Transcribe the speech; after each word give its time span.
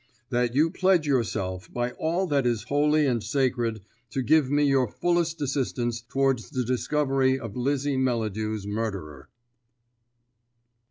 "That 0.31 0.55
you 0.55 0.71
pledge 0.71 1.05
yourself 1.05 1.71
by 1.71 1.91
all 1.91 2.25
that 2.25 2.47
is 2.47 2.63
holy 2.63 3.05
and 3.05 3.23
sacred 3.23 3.81
to 4.09 4.23
give 4.23 4.49
me 4.49 4.63
your 4.63 4.87
fullest 4.87 5.41
assistance 5.43 6.01
towards 6.01 6.49
the 6.49 6.65
discovery 6.65 7.39
of 7.39 7.55
Lizzie 7.55 7.97
Melladew's 7.97 8.65
murderer." 8.65 9.29